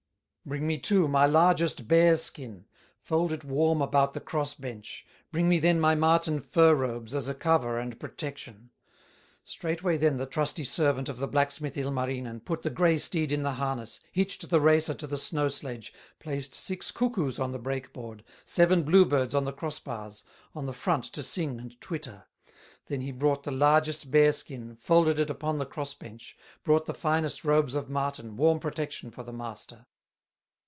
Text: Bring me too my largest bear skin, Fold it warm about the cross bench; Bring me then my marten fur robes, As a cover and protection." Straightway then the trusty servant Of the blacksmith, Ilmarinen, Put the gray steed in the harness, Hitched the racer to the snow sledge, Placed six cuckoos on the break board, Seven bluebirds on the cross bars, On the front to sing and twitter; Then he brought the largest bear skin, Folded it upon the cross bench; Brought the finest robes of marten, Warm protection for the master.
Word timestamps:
Bring 0.43 0.65
me 0.65 0.79
too 0.79 1.07
my 1.07 1.27
largest 1.27 1.87
bear 1.87 2.17
skin, 2.17 2.65
Fold 2.99 3.31
it 3.31 3.43
warm 3.45 3.79
about 3.79 4.15
the 4.15 4.19
cross 4.19 4.55
bench; 4.55 5.05
Bring 5.31 5.47
me 5.47 5.59
then 5.59 5.79
my 5.79 5.93
marten 5.93 6.41
fur 6.41 6.73
robes, 6.73 7.13
As 7.13 7.27
a 7.27 7.35
cover 7.35 7.77
and 7.77 7.97
protection." 7.99 8.71
Straightway 9.43 9.97
then 9.97 10.17
the 10.17 10.25
trusty 10.25 10.63
servant 10.63 11.07
Of 11.09 11.19
the 11.19 11.27
blacksmith, 11.27 11.77
Ilmarinen, 11.77 12.39
Put 12.43 12.63
the 12.63 12.71
gray 12.71 12.97
steed 12.97 13.31
in 13.31 13.43
the 13.43 13.53
harness, 13.53 13.99
Hitched 14.11 14.49
the 14.49 14.59
racer 14.59 14.95
to 14.95 15.05
the 15.05 15.15
snow 15.15 15.47
sledge, 15.47 15.93
Placed 16.19 16.55
six 16.55 16.89
cuckoos 16.89 17.37
on 17.39 17.51
the 17.51 17.59
break 17.59 17.93
board, 17.93 18.23
Seven 18.43 18.81
bluebirds 18.81 19.35
on 19.35 19.45
the 19.45 19.53
cross 19.53 19.79
bars, 19.79 20.23
On 20.55 20.65
the 20.65 20.73
front 20.73 21.03
to 21.13 21.21
sing 21.21 21.59
and 21.59 21.79
twitter; 21.79 22.25
Then 22.87 23.01
he 23.01 23.11
brought 23.11 23.43
the 23.43 23.51
largest 23.51 24.09
bear 24.09 24.31
skin, 24.31 24.75
Folded 24.75 25.19
it 25.19 25.29
upon 25.29 25.59
the 25.59 25.67
cross 25.67 25.93
bench; 25.93 26.35
Brought 26.63 26.87
the 26.87 26.95
finest 26.95 27.45
robes 27.45 27.75
of 27.75 27.91
marten, 27.91 28.35
Warm 28.37 28.59
protection 28.59 29.11
for 29.11 29.21
the 29.21 29.31
master. 29.31 29.85